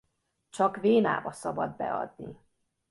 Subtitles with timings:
[0.49, 2.37] Csak vénába szabad beadni.